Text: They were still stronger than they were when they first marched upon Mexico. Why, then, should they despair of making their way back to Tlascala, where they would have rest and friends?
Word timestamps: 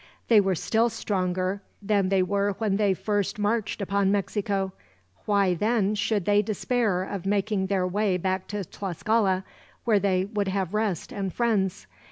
They 0.29 0.41
were 0.41 0.55
still 0.55 0.89
stronger 0.89 1.61
than 1.79 2.09
they 2.09 2.23
were 2.23 2.53
when 2.53 2.77
they 2.77 2.95
first 2.95 3.37
marched 3.37 3.83
upon 3.83 4.11
Mexico. 4.11 4.73
Why, 5.25 5.53
then, 5.53 5.93
should 5.93 6.25
they 6.25 6.41
despair 6.41 7.03
of 7.03 7.27
making 7.27 7.67
their 7.67 7.85
way 7.85 8.17
back 8.17 8.47
to 8.47 8.63
Tlascala, 8.63 9.43
where 9.85 9.99
they 9.99 10.25
would 10.25 10.47
have 10.47 10.73
rest 10.73 11.11
and 11.13 11.31
friends? 11.31 11.85